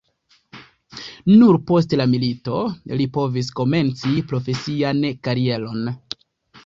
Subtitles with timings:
[1.33, 2.57] Nur post la milito
[3.01, 5.89] li povis komenci profesian karieron.